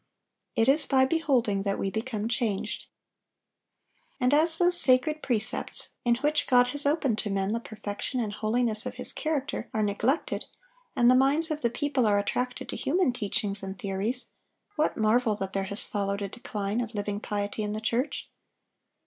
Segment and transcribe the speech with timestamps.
[0.55, 2.87] It is by beholding that we become changed.
[4.19, 8.33] And as those sacred precepts in which God has opened to men the perfection and
[8.33, 10.45] holiness of His character are neglected,
[10.95, 14.31] and the minds of the people are attracted to human teachings and theories,
[14.75, 18.27] what marvel that there has followed a decline of living piety in the church.